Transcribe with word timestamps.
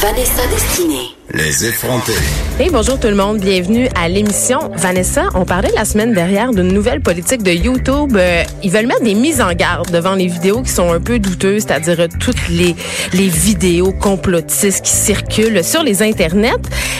Vanessa 0.00 0.46
Destinée. 0.48 1.16
Les 1.32 1.64
effrontés. 1.64 2.12
Hey, 2.60 2.68
bonjour 2.70 3.00
tout 3.00 3.08
le 3.08 3.14
monde, 3.14 3.38
bienvenue 3.38 3.88
à 3.94 4.10
l'émission. 4.10 4.58
Vanessa, 4.74 5.28
on 5.34 5.46
parlait 5.46 5.70
la 5.74 5.86
semaine 5.86 6.12
dernière 6.12 6.50
d'une 6.50 6.68
nouvelle 6.68 7.00
politique 7.00 7.42
de 7.42 7.52
YouTube. 7.52 8.14
Euh, 8.16 8.42
ils 8.62 8.70
veulent 8.70 8.86
mettre 8.86 9.04
des 9.04 9.14
mises 9.14 9.40
en 9.40 9.52
garde 9.54 9.90
devant 9.90 10.14
les 10.14 10.26
vidéos 10.26 10.60
qui 10.62 10.70
sont 10.70 10.92
un 10.92 11.00
peu 11.00 11.18
douteuses, 11.18 11.62
c'est-à-dire 11.62 12.08
toutes 12.20 12.48
les, 12.50 12.76
les 13.14 13.28
vidéos 13.28 13.92
complotistes 13.92 14.84
qui 14.84 14.90
circulent 14.90 15.64
sur 15.64 15.82
les 15.82 16.02
internets. 16.02 16.52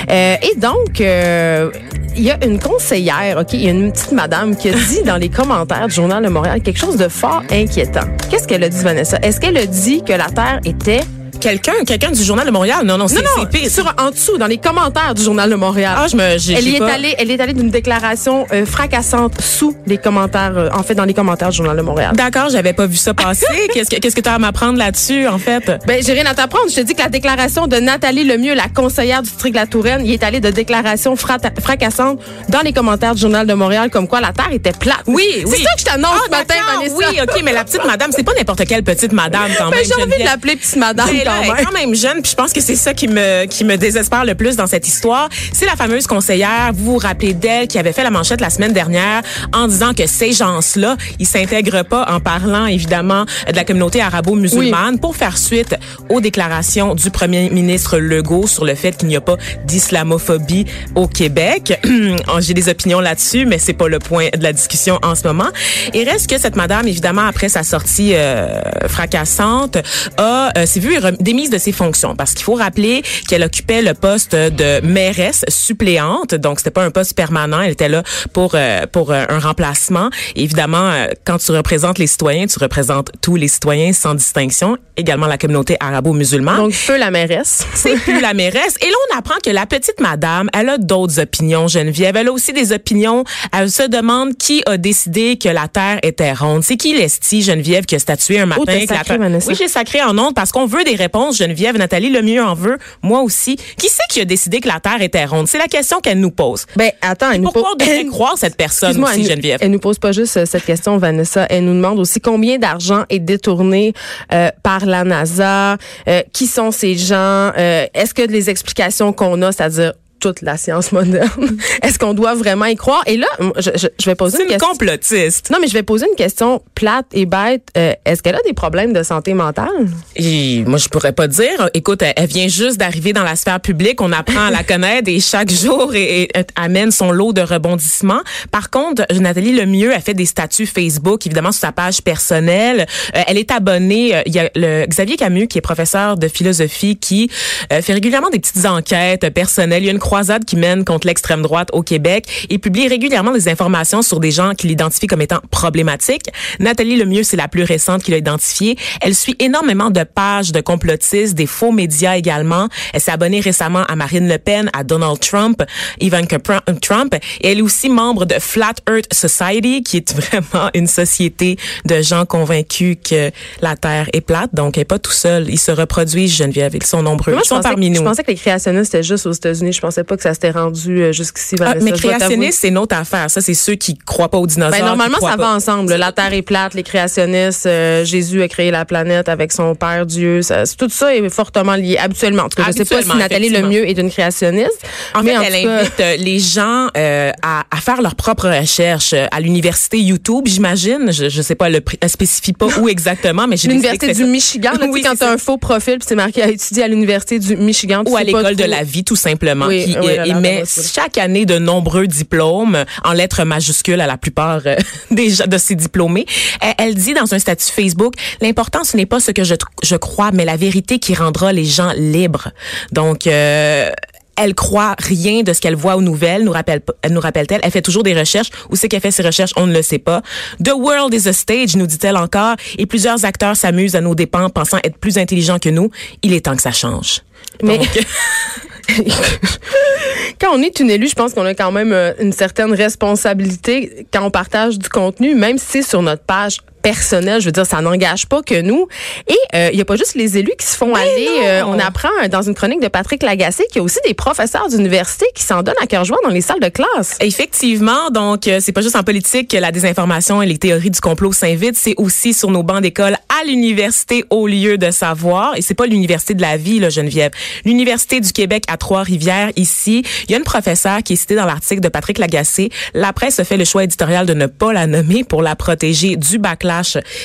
Euh, 0.09 0.37
et 0.41 0.59
donc, 0.59 1.01
euh, 1.03 1.71
il 2.17 2.23
y 2.23 2.31
a 2.31 2.43
une 2.45 2.59
conseillère, 2.59 3.37
OK, 3.39 3.53
il 3.53 3.65
y 3.65 3.69
a 3.69 3.73
une 3.73 3.93
petite 3.93 4.13
madame 4.13 4.57
qui 4.57 4.71
a 4.71 4.73
dit 4.89 5.03
dans 5.05 5.17
les 5.17 5.29
commentaires 5.29 5.89
du 5.89 5.95
Journal 5.95 6.25
de 6.25 6.31
Montréal 6.31 6.63
quelque 6.63 6.79
chose 6.79 6.97
de 6.97 7.09
fort 7.09 7.43
inquiétant. 7.51 8.07
Qu'est-ce 8.31 8.49
qu'elle 8.49 8.65
a 8.65 8.71
dit, 8.71 8.83
Vanessa? 8.83 9.19
Est-ce 9.23 9.39
qu'elle 9.39 9.59
a 9.59 9.67
dit 9.67 10.03
que 10.03 10.15
la 10.15 10.31
Terre 10.31 10.61
était 10.65 11.01
Quelqu'un, 11.41 11.85
quelqu'un 11.87 12.11
du 12.11 12.23
Journal 12.25 12.47
de 12.47 12.51
Montréal. 12.51 12.81
Non, 12.85 12.99
non, 12.99 13.09
c'est 13.09 13.17
non, 13.17 13.23
non, 13.37 13.47
c'est 13.53 13.59
pire. 13.61 13.71
sur, 13.71 13.93
en 13.99 14.11
dessous, 14.11 14.37
dans 14.39 14.47
les 14.47 14.59
commentaires 14.59 15.15
du 15.15 15.23
Journal 15.23 15.49
de 15.51 15.55
Montréal. 15.55 15.95
Ah, 15.97 16.07
je 16.11 16.17
me, 16.17 16.39
j'ai, 16.39 16.55
Elle 16.55 16.69
y 16.69 16.77
est 16.77 16.81
allée, 16.83 17.15
elle 17.19 17.31
est 17.31 17.41
allée 17.41 17.53
d'une 17.53 17.71
déclaration 17.71 18.47
euh, 18.53 18.65
fracassante 18.67 19.41
sous 19.41 19.77
les 19.87 19.99
commentaires, 19.99 20.53
euh, 20.57 20.69
en 20.73 20.83
fait, 20.83 20.95
dans 20.95 21.05
les 21.05 21.15
commentaires 21.15 21.51
du 21.51 21.57
Journal 21.59 21.77
de 21.77 21.83
Montréal. 21.83 22.13
D'accord, 22.15 22.49
j'avais 22.51 22.73
pas 22.73 22.87
vu 22.87 22.97
ça 22.97 23.15
passer. 23.15 23.47
qu'est-ce 23.75 23.91
que, 23.91 23.97
qu'est-ce 23.97 24.17
que 24.17 24.21
tu 24.21 24.29
as 24.29 24.35
à 24.35 24.39
m'apprendre 24.39 24.79
là-dessus, 24.79 25.27
en 25.29 25.39
fait? 25.39 25.71
Ben, 25.87 26.03
j'ai 26.05 26.13
rien 26.15 26.27
à 26.27 26.35
t'apprendre. 26.35 26.67
Je 26.71 26.77
te 26.77 26.81
dis 26.81 26.95
que 26.95 27.03
la 27.03 27.09
déclaration 27.09 27.67
de 27.67 27.77
Nathalie 27.77 28.25
Lemieux, 28.25 28.55
la 28.55 28.69
conseillère 28.69 29.23
du 29.23 29.29
district 29.29 29.53
de 29.55 29.61
la 29.61 29.67
Touraine, 29.67 30.03
il 30.05 30.13
est 30.13 30.23
allé 30.25 30.41
de 30.41 30.51
déclarations 30.51 31.15
frata- 31.15 31.53
fracassantes 31.61 32.21
dans 32.49 32.61
les 32.61 32.73
commentaires 32.73 33.15
du 33.15 33.21
Journal 33.21 33.47
de 33.47 33.55
Montréal, 33.55 33.91
comme 33.91 34.09
quoi 34.09 34.21
la 34.21 34.33
Terre 34.33 34.53
était 34.53 34.73
plate. 34.73 35.03
Oui, 35.07 35.25
C'est 35.41 35.45
oui. 35.47 35.63
ça 35.63 35.75
que 35.75 35.81
je 35.81 35.85
t'annonce 35.85 36.11
Ah, 36.15 36.21
ce 36.25 36.31
matin, 36.31 36.45
d'accord, 36.49 36.83
Vanessa. 36.83 36.95
Oui, 36.97 37.21
OK, 37.23 37.43
mais 37.45 37.53
la 37.53 37.65
petite 37.65 37.85
madame, 37.85 38.11
c'est 38.15 38.23
pas 38.25 38.33
n'importe 38.35 38.65
quelle 38.67 38.83
petite 38.83 39.13
madame, 39.13 39.51
quand 39.59 39.71
Ben, 39.71 39.77
même. 39.77 39.85
j'ai 39.85 40.03
envie 40.03 40.19
de 40.19 40.25
l'appeler 40.25 40.57
petite 40.57 40.77
madame, 40.77 41.07
là, 41.25 41.26
quand 41.27 41.41
même. 41.41 41.65
quand 41.65 41.73
même 41.73 41.95
jeune, 41.95 42.23
puis 42.23 42.31
je 42.31 42.37
pense 42.37 42.53
que 42.53 42.61
c'est 42.61 42.77
ça 42.77 42.95
qui 42.95 43.09
me 43.09 43.47
qui 43.47 43.65
me 43.65 43.77
désespère 43.77 44.25
le 44.25 44.35
plus 44.35 44.57
dans 44.57 44.67
cette 44.67 44.87
histoire. 44.87 45.29
C'est 45.53 45.67
la 45.67 45.77
fameuse 45.77 46.07
conseillère, 46.07 46.73
vous 46.75 46.93
vous 46.93 46.99
rappelez 46.99 47.35
d'elle, 47.35 47.69
qui 47.69 47.79
avait 47.79 47.93
fait 47.93 48.03
la 48.03 48.11
manchette 48.11 48.41
la 48.41 48.51
semaine 48.51 48.73
dernière 48.73 49.23
en 49.53 49.69
disant 49.69 49.93
que 49.95 50.07
ces 50.07 50.33
gens-là, 50.33 50.97
ils 51.19 51.27
s'intègrent 51.27 51.85
pas 51.85 52.07
en 52.11 52.21
parlant 52.21 52.67
évidemment 52.67 53.25
de 53.49 53.57
la 53.57 53.65
communauté 53.65 54.01
arabo-musulmane 54.01 54.99
pour 54.99 55.17
faire 55.17 55.39
suite 55.39 55.77
aux 56.09 56.21
déclarations 56.21 56.95
du 56.95 57.11
premier 57.11 57.51
ministre 57.51 57.99
Legault 57.99 58.47
sur 58.47 58.65
le 58.65 58.75
fait 58.75 58.97
qu'il 58.97 59.09
n'y 59.09 59.17
a 59.17 59.21
pas 59.21 59.37
d'islamophobie 59.65 60.67
au 60.95 61.07
Québec. 61.07 61.79
J'ai 62.41 62.55
des 62.55 62.69
opinions 62.69 63.01
là-dessus, 63.01 63.47
mais 63.47 63.59
c'est 63.59 63.73
pas 63.73 63.89
le 63.89 63.99
point 63.99 64.29
de 64.37 64.43
la 64.43 64.53
discussion 64.53 64.99
en 65.03 65.15
ce 65.15 65.27
moment. 65.27 65.49
Et 65.93 66.05
reste 66.05 66.29
que 66.29 66.39
cette 66.39 66.57
madame, 66.57 66.87
évidemment, 66.87 67.27
après 67.27 67.49
sa 67.49 67.63
sortie 67.63 68.15
euh, 68.15 68.61
fracassante, 68.89 69.79
a 70.17 70.53
euh, 70.57 70.67
s'est 70.67 70.81
vue 70.81 70.99
démise 71.21 71.51
de 71.51 71.59
ses 71.59 71.73
fonctions 71.73 72.17
parce 72.17 72.35
qu'il 72.35 72.45
faut 72.45 72.55
rappeler 72.55 73.03
qu'elle 73.29 73.43
occupait 73.43 73.83
le 73.83 73.95
poste 73.95 74.35
de 74.35 74.81
mairesse 74.87 75.45
suppléante, 75.49 76.35
donc 76.35 76.59
c'était 76.59 76.71
pas 76.71 76.85
un 76.85 76.91
poste 76.91 77.15
permanent, 77.15 77.61
elle 77.61 77.73
était 77.73 77.89
là 77.89 78.03
pour 78.33 78.53
euh, 78.55 78.87
pour 78.91 79.11
euh, 79.11 79.25
un 79.29 79.39
remplacement. 79.39 80.11
Et 80.35 80.45
évidemment, 80.45 80.91
euh, 80.91 81.09
quand 81.25 81.39
tu 81.39 81.53
représentes 81.53 81.99
les 81.99 82.07
citoyens, 82.07 82.47
tu 82.47 82.59
représentes 82.59 83.11
tous 83.21 83.37
les 83.37 83.49
citoyens 83.49 83.93
sans 83.93 84.15
distinction, 84.15 84.77
également 84.97 85.27
la 85.27 85.39
communauté 85.39 85.77
arabo-musulmane. 85.81 86.57
Donc, 86.57 86.73
feu 86.73 86.97
la 86.97 87.11
mairesse. 87.11 87.67
C'est 87.75 87.97
plus 88.05 88.21
la 88.21 88.35
mairesse. 88.35 88.77
Et 88.81 88.87
là, 88.87 88.97
on 89.11 89.19
apprend 89.19 89.37
que 89.45 89.51
la 89.51 89.67
petite 89.67 90.01
madame, 90.01 90.49
elle 90.53 90.69
a 90.69 90.79
d'autres 90.79 91.21
opinions, 91.21 91.69
Geneviève. 91.69 92.17
Elle 92.17 92.29
a 92.29 92.33
aussi 92.33 92.53
des 92.53 92.73
opinions. 92.73 93.25
Elle 93.53 93.71
se 93.71 93.83
demande 93.83 94.37
qui 94.37 94.63
a 94.67 94.77
décidé 94.77 95.39
que 95.39 95.49
la 95.49 95.69
Terre 95.69 95.99
était 96.03 96.33
ronde. 96.33 96.63
C'est 96.63 96.77
qui 96.77 96.95
l'esti, 96.95 97.43
Geneviève, 97.43 97.85
qui 97.85 97.95
a 97.95 97.99
statué 97.99 98.41
un 98.41 98.47
matin 98.47 98.65
t'as 98.67 98.75
que 98.75 98.81
la 98.81 98.87
sacré, 98.87 99.05
Terre... 99.05 99.19
Vanessa. 99.19 99.49
Oui, 99.49 99.57
j'ai 99.59 99.69
sacré 99.69 100.03
en 100.03 100.17
ondes 100.19 100.35
parce 100.35 100.53
qu'on 100.53 100.67
veut 100.67 100.85
des 100.85 100.97
réponses, 101.07 101.37
Geneviève. 101.39 101.77
Nathalie 101.77 102.11
Lemieux 102.11 102.43
en 102.43 102.55
veut. 102.55 102.79
Moi 103.03 103.21
aussi. 103.23 103.57
Qui 103.57 103.89
c'est 103.89 104.03
qui 104.11 104.21
a 104.21 104.25
décidé 104.25 104.61
que 104.61 104.69
la 104.69 104.81
Terre 104.81 105.01
était 105.03 105.25
ronde? 105.25 105.47
C'est 105.49 105.59
la 105.59 105.69
question 105.69 106.01
qu'elle 106.01 106.21
nous 106.21 106.31
pose. 106.31 106.67
Ben, 106.77 106.91
attends, 107.01 107.31
elle 107.31 107.41
nous 107.41 107.51
Pourquoi 107.51 107.73
on 107.75 107.77
pose- 107.77 107.87
devrait 107.87 108.05
croire 108.11 108.37
cette 108.37 108.57
personne 108.57 109.03
aussi, 109.03 109.13
elle, 109.15 109.21
nous- 109.23 109.29
Geneviève? 109.29 109.59
elle 109.63 109.71
nous 109.71 109.79
pose 109.79 109.99
pas 109.99 110.13
juste 110.13 110.37
euh, 110.37 110.47
cette 110.47 110.65
question, 110.65 110.97
Vanessa. 110.99 111.47
Elle 111.49 111.65
nous 111.65 111.75
demande 111.75 111.99
aussi 111.99 112.21
combien 112.21 112.59
d'argent 112.59 113.05
est 113.09 113.19
détourné 113.21 113.93
euh, 114.33 114.51
par 114.63 114.85
la 114.87 115.05
NASA, 115.05 115.77
euh, 116.09 116.23
qui 116.33 116.47
sont 116.47 116.71
ces 116.71 116.97
gens, 116.97 117.53
euh, 117.57 117.87
est-ce 117.95 118.13
que 118.15 118.23
les 118.23 118.51
explications 118.51 119.13
qu'on 119.13 119.41
a, 119.43 119.53
c'est-à-dire 119.53 119.93
toute 120.21 120.43
la 120.43 120.57
science 120.57 120.93
moderne, 120.93 121.57
est-ce 121.83 121.99
qu'on 121.99 122.15
doit 122.15 122.35
vraiment 122.35 122.65
y 122.67 122.77
croire? 122.77 123.03
Et 123.07 123.17
là, 123.17 123.27
je, 123.59 123.71
je- 123.75 123.87
je 123.99 124.05
vais 124.07 124.15
poser 124.15 124.39
une 124.39 124.45
une 124.45 124.49
question. 124.51 124.69
complotiste. 124.69 125.51
Non, 125.51 125.59
mais 125.61 125.67
je 125.69 125.73
vais 125.73 125.83
poser 125.83 126.07
une 126.11 126.17
question 126.17 126.63
plate 126.75 127.07
et 127.13 127.27
bête. 127.27 127.69
Euh, 127.77 127.93
est-ce 128.05 128.23
qu'elle 128.23 128.35
a 128.37 128.43
des 128.47 128.53
problèmes 128.53 128.93
de 128.93 129.03
santé 129.03 129.35
mentale? 129.35 129.69
Et 130.15 130.63
moi, 130.67 130.79
je 130.79 130.89
pourrais 130.89 131.13
pas 131.13 131.27
dire. 131.29 131.69
Écoute, 131.75 132.03
elle, 132.03 132.13
elle 132.17 132.27
vient 132.29 132.49
juste 132.49 132.79
d'arriver 132.79 133.13
dans 133.13 133.25
la 133.25 133.37
sphère 133.37 133.61
publique. 133.61 134.01
On 134.01 134.13
apprend 134.13 134.47
à 134.47 134.51
la 134.51 134.63
connaître 134.65 135.09
et 135.11 135.21
chaque 135.21 135.51
jour 135.51 135.95
et, 135.95 136.29
amène 136.55 136.91
son 136.91 137.11
lot 137.13 137.33
de 137.33 137.41
rebondissements. 137.41 138.21
Par 138.51 138.71
contre, 138.71 139.05
Nathalie 139.13 139.53
Lemieux 139.53 139.93
a 139.95 140.01
fait 140.01 140.15
des 140.15 140.27
statuts 140.27 140.67
Facebook, 140.67 141.27
évidemment, 141.27 141.53
sur 141.53 141.61
sa 141.63 141.73
page 141.73 142.03
personnelle. 142.03 142.87
Euh, 143.15 143.23
elle 143.27 143.39
est 143.39 143.51
abonnée. 143.51 144.15
euh, 144.17 144.23
Il 144.27 144.35
y 144.35 144.39
a 144.39 144.51
le 144.55 144.87
Xavier 144.87 145.17
Camus, 145.17 145.49
qui 145.49 145.59
est 145.59 145.63
professeur 145.63 146.17
de 146.17 146.29
philosophie, 146.29 146.97
qui 146.97 147.31
euh, 147.73 147.83
fait 147.83 147.93
régulièrement 147.95 148.31
des 148.31 148.39
petites 148.39 148.65
enquêtes 148.67 149.29
personnelles. 149.31 149.83
Il 149.83 149.87
y 149.87 149.89
a 149.89 149.93
une 149.93 149.99
croisade 150.07 150.45
qui 150.45 150.55
mène 150.55 150.85
contre 150.85 151.07
l'extrême 151.09 151.43
droite 151.43 151.69
au 151.73 151.83
Québec 151.83 152.47
et 152.49 152.59
publie 152.59 152.87
régulièrement 152.87 153.33
des 153.33 153.49
informations 153.49 154.03
sur 154.03 154.21
des 154.21 154.31
gens 154.31 154.55
qu'il 154.55 154.71
identifie 154.71 155.09
comme 155.09 155.21
étant 155.21 155.41
problématiques. 155.51 156.31
Nathalie 156.61 156.97
Lemieux, 156.97 157.25
c'est 157.25 157.37
la 157.37 157.49
plus 157.49 157.65
récente 157.65 158.05
qu'il 158.05 158.15
a 158.15 158.17
identifiée. 158.17 158.77
Elle 159.01 159.17
suit 159.17 159.35
énormément 159.41 159.91
de 159.91 160.05
pages 160.05 160.53
de 160.53 160.61
complotistes, 160.61 161.35
des 161.35 161.47
faux 161.47 161.73
médias 161.73 162.17
également. 162.17 162.69
Elle 162.93 163.01
s'est 163.01 163.11
abonnée 163.11 163.41
récemment 163.41 163.83
à 163.89 163.97
Marine 163.97 164.29
Le 164.29 164.39
Pen, 164.39 164.71
à 164.73 164.85
Donald 164.85 165.19
Trump, 165.19 165.61
Ivanka 166.01 166.39
Pr- 166.39 166.81
Trump. 166.81 167.15
Et 167.41 167.49
elle 167.51 167.59
est 167.59 167.63
aussi 167.63 167.89
membre 167.89 168.27
de 168.27 168.37
Flat 168.39 168.75
Earth 168.89 169.13
Society, 169.13 169.83
qui 169.83 169.97
est 169.97 170.15
vraiment 170.31 170.71
une 170.75 170.87
société 170.87 171.57
de 171.85 172.01
gens 172.01 172.27
convaincus 172.27 172.97
que 173.09 173.33
la 173.61 173.75
Terre 173.77 174.09
est 174.13 174.21
plate. 174.21 174.51
Donc, 174.55 174.77
elle 174.77 174.83
n'est 174.83 174.85
pas 174.85 175.01
tout 175.01 175.11
seul. 175.13 175.51
Ils 175.51 175.59
se 175.59 175.73
reproduisent, 175.73 176.37
Geneviève. 176.37 176.77
Ils 176.77 176.85
sont 176.87 177.03
nombreux. 177.03 177.33
Moi, 177.33 177.43
Ils 177.45 177.49
sont 177.49 177.61
parmi 177.61 177.89
que, 177.91 177.95
nous. 177.97 178.01
je 178.05 178.09
pensais 178.09 178.23
que 178.23 178.31
les 178.31 178.37
créationnistes 178.37 178.95
étaient 178.95 179.03
juste 179.03 179.27
aux 179.27 179.33
États-Unis. 179.33 179.73
Je 179.73 179.81
pensais 179.81 179.96
pas 180.05 180.17
que 180.17 180.23
ça 180.23 180.35
s'était 180.35 180.51
rendu 180.51 181.03
euh, 181.03 181.13
jusqu'ici, 181.13 181.57
Ah, 181.61 181.75
mais 181.81 181.93
créationniste, 181.93 182.59
c'est 182.61 182.69
une 182.69 182.79
autre 182.79 182.97
affaire. 182.97 183.31
Ça, 183.31 183.41
c'est 183.41 183.55
ceux 183.55 183.75
qui 183.75 183.97
croient 183.97 184.31
pas 184.31 184.39
aux 184.39 184.47
dinosaures. 184.47 184.79
Ben, 184.79 184.85
normalement, 184.85 185.19
ça 185.21 185.31
pas. 185.31 185.37
va 185.37 185.49
ensemble. 185.55 185.93
La 185.95 186.13
Terre 186.13 186.33
est 186.33 186.43
plate, 186.43 186.75
les 186.75 186.83
créationnistes, 186.83 187.67
euh, 187.67 188.05
Jésus 188.05 188.43
a 188.43 188.49
créé 188.49 188.71
la 188.71 188.85
planète 188.85 189.29
avec 189.29 189.53
son 189.53 189.75
Père 189.75 190.07
Dieu. 190.07 190.43
Ça, 190.43 190.65
tout 190.79 190.89
ça 190.91 191.15
est 191.15 191.29
fortement 191.29 191.75
lié, 191.75 191.97
habituellement. 191.99 192.45
En 192.45 192.49
tout 192.49 192.63
cas, 192.63 192.69
je 192.69 192.73
sais 192.77 192.85
pas 192.85 193.03
si 193.03 193.09
Nathalie. 193.17 193.49
Lemieux 193.49 193.89
est 193.89 193.99
une 193.99 194.11
créationniste. 194.11 194.81
En 195.15 195.23
mais 195.23 195.31
fait, 195.33 195.37
en 195.39 195.43
elle 195.43 195.63
cas- 195.65 195.79
invite 195.81 196.01
euh, 196.01 196.17
les 196.17 196.39
gens 196.39 196.89
euh, 196.97 197.31
à, 197.43 197.65
à 197.71 197.77
faire 197.77 198.03
leurs 198.03 198.15
propres 198.17 198.49
recherches 198.49 199.15
à 199.15 199.41
l'université 199.41 199.99
YouTube, 199.99 200.45
j'imagine. 200.47 201.13
Je, 201.13 201.29
je 201.29 201.43
sais 201.43 201.55
pas, 201.55 201.69
elle, 201.69 201.81
elle 202.01 202.09
spécifie 202.11 202.53
pas 202.53 202.67
où 202.81 202.89
exactement, 202.89 203.47
mais 203.47 203.57
j'ai 203.57 203.69
L'université 203.69 204.13
du. 204.13 204.25
Michigan, 204.25 204.73
là, 204.79 204.87
Oui, 204.91 205.03
quand 205.03 205.15
tu 205.17 205.23
as 205.25 205.31
un 205.31 205.39
faux 205.39 205.57
profil, 205.59 205.99
puis 205.99 206.07
c'est 206.09 206.15
marqué 206.15 206.43
à 206.43 206.49
étudier 206.49 206.83
à 206.83 206.89
l'université 206.89 207.39
du 207.39 207.57
Michigan. 207.57 208.03
ou 208.07 208.17
à 208.17 208.23
l'école 208.25 208.57
de 208.57 208.65
la 208.65 208.83
vie, 208.83 209.05
tout 209.05 209.17
simplement, 209.17 209.67
Oui, 209.67 209.85
qui 209.93 209.99
oui, 209.99 210.31
émet 210.31 210.65
chaque 210.67 211.19
année 211.19 211.47
de 211.47 211.59
nombreux 211.59 212.07
diplômes 212.07 212.85
en 213.05 213.13
lettres 213.13 213.45
majuscules 213.45 214.01
à 214.01 214.07
la 214.07 214.17
plupart 214.17 214.61
euh, 214.67 214.77
des 215.11 215.37
de 215.47 215.59
ces 215.59 215.75
diplômés. 215.75 216.27
Elle, 216.61 216.75
elle 216.79 216.95
dit 216.95 217.15
dans 217.15 217.33
un 217.35 217.39
statut 217.39 217.71
Facebook, 217.71 218.15
l'important 218.41 218.85
ce 218.85 218.97
n'est 218.97 219.07
pas 219.07 219.21
ce 219.21 219.31
que 219.31 219.45
je, 219.45 219.55
je 219.83 219.97
crois, 219.97 220.31
mais 220.33 220.45
la 220.45 220.57
vérité 220.57 220.99
qui 220.99 221.15
rendra 221.15 221.53
les 221.53 221.65
gens 221.65 221.93
libres. 221.97 222.49
Donc 222.93 223.27
euh, 223.27 223.91
elle 224.37 224.55
croit 224.55 224.95
rien 224.99 225.43
de 225.43 225.53
ce 225.53 225.61
qu'elle 225.61 225.75
voit 225.75 225.97
aux 225.97 226.03
nouvelles, 226.03 226.45
nous 226.45 226.53
rappelle, 226.53 226.83
elle 227.03 227.13
nous 227.13 227.21
rappelle-t-elle. 227.21 227.61
Elle 227.63 227.71
fait 227.71 227.81
toujours 227.83 228.03
des 228.03 228.13
recherches. 228.13 228.51
Où 228.71 228.77
c'est 228.77 228.89
qu'elle 228.89 229.01
fait 229.01 229.11
ses 229.11 229.23
recherches? 229.23 229.53
On 229.57 229.67
ne 229.67 229.73
le 229.73 229.81
sait 229.83 229.99
pas. 229.99 230.21
The 230.63 230.73
world 230.77 231.15
is 231.15 231.27
a 231.27 231.33
stage, 231.33 231.75
nous 231.75 231.87
dit-elle 231.87 232.19
encore. 232.19 232.57
Et 232.77 232.85
plusieurs 232.85 233.25
acteurs 233.25 233.57
s'amusent 233.57 233.97
à 233.97 234.03
nos 234.03 234.15
dépens, 234.15 234.51
pensant 234.51 234.77
être 234.85 234.99
plus 234.99 235.17
intelligents 235.17 235.59
que 235.59 235.71
nous. 235.71 235.91
Il 236.23 236.35
est 236.35 236.43
temps 236.45 236.55
que 236.55 236.61
ça 236.63 236.73
change. 236.73 237.23
Mais- 237.63 237.79
Donc, 237.79 237.89
Quand 240.41 240.49
on 240.53 240.63
est 240.63 240.81
une 240.81 240.91
élue, 240.91 241.09
je 241.09 241.15
pense 241.15 241.35
qu'on 241.35 241.47
a 241.47 241.55
quand 241.55 241.73
même 241.73 241.93
euh, 241.93 242.13
une 242.21 242.33
certaine 242.33 242.73
responsabilité 242.73 244.07
quand 244.13 244.25
on 244.25 244.31
partage 244.31 244.79
du 244.79 244.89
contenu, 244.89 245.35
même 245.35 245.59
si 245.59 245.67
c'est 245.67 245.83
sur 245.83 246.03
notre 246.03 246.23
page 246.23 246.59
personnel. 246.87 247.41
Je 247.41 247.47
veux 247.47 247.53
dire, 247.53 247.67
ça 247.67 247.81
n'engage 247.81 248.27
pas 248.27 248.43
que 248.43 248.61
nous. 248.61 248.87
Et 249.27 249.35
euh, 249.57 249.71
il 249.73 249.79
y 249.79 249.83
a 249.83 249.85
pas 249.85 249.97
juste 249.97 250.15
les 250.15 250.39
élus 250.39 250.53
qui 250.57 250.65
se 250.65 250.77
font 250.77 250.95
aller. 250.95 251.29
Euh, 251.43 251.63
on 251.67 251.81
apprend 251.81 252.09
dans 252.31 252.43
une 252.43 252.55
chronique 252.55 252.81
de 252.81 252.87
Patrick 252.87 253.25
Lagacé 253.25 253.65
qu'il 253.65 253.79
y 253.79 253.81
a 253.81 253.83
aussi 253.83 253.99
des 254.07 254.15
professeurs 254.15 254.69
d'université 254.69 255.27
qui 255.35 255.43
s'en 255.43 255.65
donnent 255.65 255.75
à 255.83 255.89
cœur 255.89 256.05
joie 256.05 256.19
dans 256.23 256.31
les 256.31 256.41
salles 256.41 256.61
de 256.61 256.69
classe. 256.69 257.17
Effectivement, 257.19 258.11
donc 258.11 258.47
euh, 258.47 258.61
c'est 258.63 258.71
pas 258.71 258.83
juste 258.83 258.95
en 258.95 259.03
politique 259.03 259.51
que 259.51 259.57
la 259.57 259.73
désinformation 259.73 260.43
et 260.43 260.47
les 260.47 260.59
théories 260.59 260.93
du 260.93 261.01
complot 261.01 261.33
s'invitent, 261.33 261.77
c'est 261.77 261.95
aussi 261.97 262.33
sur 262.33 262.53
nos 262.53 262.63
bancs 262.63 262.83
d'école 262.83 263.17
à 263.37 263.45
l'université 263.45 264.25
au 264.31 264.47
lieu 264.47 264.79
de 264.79 264.93
savoir. 264.93 265.57
Et 265.57 265.63
c'est 265.63 265.75
pas 265.75 265.87
l'université 265.87 266.35
de 266.35 266.43
la 266.43 266.57
vie, 266.57 266.79
là, 266.79 266.89
Geneviève. 266.89 267.33
L'université 267.65 268.21
du 268.21 268.31
Québec 268.31 268.63
à 268.69 268.77
Trois-Rivières 268.77 269.51
ici, 269.57 270.05
il 270.29 270.31
y 270.31 270.35
a 270.37 270.39
une 270.39 270.45
professeure 270.45 271.03
qui 271.03 271.15
est 271.15 271.17
citée 271.17 271.35
dans 271.35 271.47
l'article 271.47 271.81
de 271.81 271.89
Patrick 271.89 272.19
Lagacé. 272.19 272.71
La 272.95 273.13
presse 273.13 273.41
a 273.41 273.45
fait 273.45 273.57
le 273.57 273.65
choix 273.65 273.83
éditorial 273.83 274.25
de 274.25 274.35
ne 274.35 274.47
pas 274.47 274.73
la 274.73 274.87
nommer 274.87 275.25
pour 275.25 275.43
la 275.43 275.57
protéger 275.57 276.15
du 276.15 276.39
backlash 276.39 276.76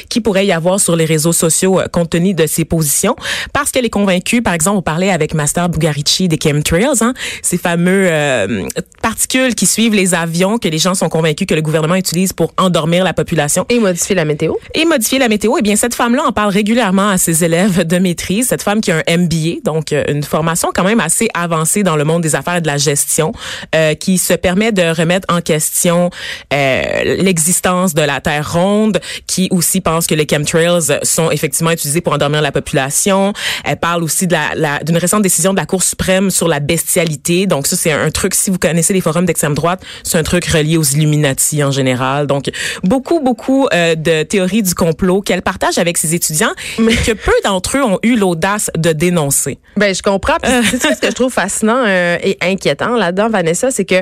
qui 0.10 0.22
pourrait 0.22 0.46
y 0.46 0.52
avoir 0.52 0.80
sur 0.80 0.96
les 0.96 1.06
réseaux 1.06 1.34
sociaux 1.34 1.80
euh, 1.80 1.88
compte 1.88 2.12
tenu 2.12 2.34
de 2.34 2.48
ses 2.48 2.66
positions. 2.66 3.16
Parce 3.54 3.72
qu'elle 3.72 3.86
est 3.86 3.90
convaincue, 3.90 4.42
par 4.42 4.54
exemple, 4.54 4.78
on 4.78 4.82
parlait 4.82 5.12
avec 5.12 5.34
Master 5.34 5.70
Bugarici 5.70 6.28
des 6.28 6.38
chemtrails, 6.42 7.02
hein, 7.02 7.14
ces 7.42 7.58
fameux 7.58 8.08
euh, 8.10 8.68
particules 9.02 9.56
qui 9.56 9.66
suivent 9.66 9.96
les 9.96 10.14
avions 10.14 10.58
que 10.58 10.68
les 10.68 10.78
gens 10.78 10.94
sont 10.94 11.10
convaincus 11.10 11.48
que 11.48 11.56
le 11.56 11.62
gouvernement 11.62 11.96
utilise 11.96 12.34
pour 12.34 12.54
endormir 12.58 13.04
la 13.04 13.14
population. 13.14 13.66
Et 13.70 13.80
modifier 13.80 14.16
la 14.16 14.26
météo. 14.26 14.54
Et 14.74 14.86
modifier 14.86 15.20
la 15.20 15.28
météo. 15.28 15.56
Eh 15.58 15.62
bien, 15.62 15.76
cette 15.76 15.96
femme-là 15.96 16.24
en 16.24 16.32
parle 16.32 16.52
régulièrement 16.52 17.10
à 17.10 17.18
ses 17.18 17.44
élèves 17.44 17.86
de 17.86 17.98
maîtrise. 17.98 18.48
Cette 18.48 18.64
femme 18.64 18.82
qui 18.82 18.92
a 18.92 18.98
un 19.08 19.18
MBA, 19.18 19.62
donc 19.64 19.94
euh, 19.94 20.04
une 20.08 20.24
formation 20.24 20.70
quand 20.74 20.84
même 20.84 21.00
assez 21.00 21.30
avancée 21.34 21.84
dans 21.84 21.96
le 21.96 22.04
monde 22.04 22.22
des 22.22 22.36
affaires 22.36 22.58
et 22.58 22.62
de 22.62 22.68
la 22.68 22.78
gestion, 22.78 23.32
euh, 23.76 23.96
qui 23.96 24.18
se 24.18 24.34
permet 24.34 24.72
de 24.72 24.84
remettre 24.84 25.34
en 25.34 25.42
question 25.42 26.10
euh, 26.54 27.16
l'existence 27.18 27.94
de 27.94 28.02
la 28.02 28.22
Terre 28.22 28.54
ronde, 28.54 29.00
qui 29.28 29.41
aussi 29.52 29.82
pense 29.82 30.08
que 30.08 30.16
les 30.16 30.28
chemtrails 30.30 31.00
sont 31.04 31.32
effectivement 31.32 31.72
utilisés 31.72 32.02
pour 32.02 32.14
endormir 32.14 32.42
la 32.42 32.52
population. 32.52 33.34
Elle 33.66 33.78
parle 33.78 34.04
aussi 34.04 34.28
de 34.28 34.34
la, 34.34 34.50
la 34.56 34.80
d'une 34.84 34.98
récente 34.98 35.22
décision 35.24 35.54
de 35.54 35.58
la 35.60 35.66
Cour 35.66 35.84
suprême 35.84 36.30
sur 36.32 36.48
la 36.48 36.60
bestialité. 36.60 37.48
Donc 37.48 37.68
ça, 37.68 37.76
c'est 37.76 37.92
un 37.92 38.10
truc, 38.12 38.34
si 38.36 38.50
vous 38.50 38.58
connaissez 38.58 38.94
les 38.94 39.02
forums 39.02 39.26
d'extrême 39.26 39.54
droite, 39.54 39.82
c'est 40.04 40.18
un 40.18 40.24
truc 40.24 40.46
relié 40.46 40.78
aux 40.78 40.84
Illuminati 40.84 41.64
en 41.64 41.72
général. 41.72 42.28
Donc 42.28 42.50
beaucoup, 42.84 43.20
beaucoup 43.20 43.68
euh, 43.74 43.96
de 43.96 44.24
théories 44.24 44.64
du 44.64 44.76
complot 44.76 45.22
qu'elle 45.22 45.42
partage 45.42 45.78
avec 45.78 45.98
ses 45.98 46.14
étudiants, 46.16 46.52
mais 46.80 46.96
que 46.96 47.12
peu 47.14 47.32
d'entre 47.44 47.78
eux 47.78 47.84
ont 47.84 48.00
eu 48.04 48.16
l'audace 48.16 48.70
de 48.78 48.92
dénoncer. 48.92 49.58
Ben 49.78 49.94
je 49.96 50.02
comprends. 50.02 50.38
C'est 50.44 50.96
ce 50.96 51.00
que 51.02 51.08
je 51.08 51.14
trouve 51.14 51.32
fascinant 51.32 51.84
euh, 51.86 52.18
et 52.24 52.38
inquiétant 52.42 52.96
là-dedans, 52.96 53.30
Vanessa, 53.30 53.72
c'est 53.72 53.86
que 53.86 53.96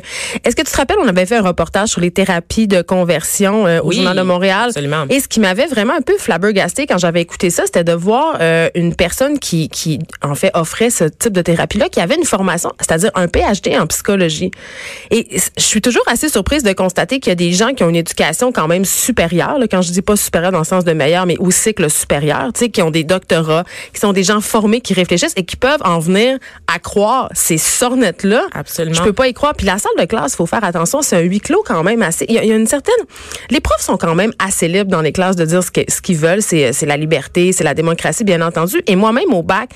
est-ce 0.43 0.55
que 0.55 0.61
tu 0.63 0.71
te 0.71 0.77
rappelles, 0.77 0.97
on 1.03 1.07
avait 1.07 1.25
fait 1.25 1.37
un 1.37 1.41
reportage 1.43 1.89
sur 1.89 2.01
les 2.01 2.11
thérapies 2.11 2.67
de 2.67 2.81
conversion 2.81 3.67
euh, 3.67 3.79
au 3.81 3.87
Oui, 3.89 3.95
Journal 3.97 4.17
de 4.17 4.21
Montréal? 4.23 4.65
absolument. 4.69 5.05
Et 5.09 5.18
ce 5.19 5.27
qui 5.27 5.39
m'avait 5.39 5.67
vraiment 5.67 5.93
un 5.93 6.01
peu 6.01 6.17
flabbergasté 6.17 6.85
quand 6.87 6.97
j'avais 6.97 7.21
écouté 7.21 7.49
ça, 7.49 7.65
c'était 7.65 7.83
de 7.83 7.93
voir 7.93 8.37
euh, 8.41 8.69
une 8.75 8.95
personne 8.95 9.39
qui, 9.39 9.69
qui 9.69 9.99
en 10.21 10.35
fait 10.35 10.51
offrait 10.53 10.89
ce 10.89 11.05
type 11.05 11.33
de 11.33 11.41
thérapie-là, 11.41 11.89
qui 11.89 11.99
avait 12.01 12.15
une 12.15 12.25
formation, 12.25 12.71
c'est-à-dire 12.79 13.11
un 13.15 13.27
PhD 13.27 13.77
en 13.79 13.87
psychologie. 13.87 14.51
Et 15.11 15.27
je 15.57 15.63
suis 15.63 15.81
toujours 15.81 16.03
assez 16.07 16.29
surprise 16.29 16.63
de 16.63 16.73
constater 16.73 17.19
qu'il 17.19 17.31
y 17.31 17.33
a 17.33 17.35
des 17.35 17.51
gens 17.51 17.73
qui 17.73 17.83
ont 17.83 17.89
une 17.89 17.95
éducation 17.95 18.51
quand 18.51 18.67
même 18.67 18.85
supérieure. 18.85 19.59
là. 19.59 19.67
quand 19.67 19.81
je 19.81 19.91
dis 19.91 20.01
pas 20.01 20.15
supérieure 20.15 20.51
dans 20.51 20.59
le 20.59 20.65
sens 20.65 20.83
de 20.83 20.93
meilleur, 20.93 21.25
mais 21.25 21.37
au 21.39 21.51
cycle 21.51 21.89
supérieur, 21.89 22.51
tu 22.53 22.59
sais, 22.59 22.69
qui 22.69 22.81
ont 22.81 22.91
des 22.91 23.03
doctorats, 23.03 23.63
qui 23.93 23.99
sont 23.99 24.13
des 24.13 24.23
gens 24.23 24.41
formés, 24.41 24.81
qui 24.81 24.93
réfléchissent 24.93 25.33
et 25.35 25.43
qui 25.43 25.55
peuvent 25.55 25.81
en 25.83 25.99
venir 25.99 26.37
à 26.67 26.79
croire 26.79 27.29
ces 27.33 27.57
sornettes-là. 27.57 28.45
Absolument. 28.53 28.95
Je 28.95 29.03
peux 29.03 29.13
pas 29.13 29.27
y 29.27 29.33
croire. 29.33 29.53
Puis 29.55 29.65
la 29.65 29.77
salle 29.77 29.91
de 29.99 30.05
classe, 30.05 30.35
faut 30.35 30.45
faire 30.45 30.63
attention, 30.63 31.01
c'est 31.01 31.17
un 31.17 31.21
huis 31.21 31.39
clos 31.39 31.63
quand 31.65 31.83
même 31.83 32.01
assez. 32.01 32.25
Il 32.29 32.35
y, 32.35 32.47
y 32.47 32.51
a 32.51 32.55
une 32.55 32.67
certaine. 32.67 32.93
Les 33.49 33.59
profs 33.59 33.81
sont 33.81 33.97
quand 33.97 34.15
même 34.15 34.33
assez 34.39 34.67
libres 34.67 34.91
dans 34.91 35.01
les 35.01 35.08
classes 35.11 35.35
de 35.35 35.45
dire 35.45 35.63
ce 35.63 36.01
qu'ils 36.01 36.17
veulent. 36.17 36.41
C'est 36.41 36.73
c'est 36.73 36.85
la 36.85 36.97
liberté, 36.97 37.51
c'est 37.51 37.63
la 37.63 37.73
démocratie, 37.73 38.23
bien 38.23 38.41
entendu. 38.41 38.81
Et 38.87 38.95
moi-même 38.95 39.33
au 39.33 39.43
bac. 39.43 39.69